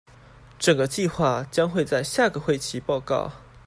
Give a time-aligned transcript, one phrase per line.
[0.57, 3.31] 整個計畫將會在下個會期報告